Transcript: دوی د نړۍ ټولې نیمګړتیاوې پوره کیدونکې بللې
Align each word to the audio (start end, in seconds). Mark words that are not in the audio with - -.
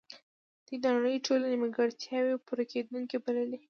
دوی 0.65 0.77
د 0.81 0.85
نړۍ 0.95 1.17
ټولې 1.25 1.45
نیمګړتیاوې 1.53 2.35
پوره 2.45 2.63
کیدونکې 2.71 3.17
بللې 3.23 3.57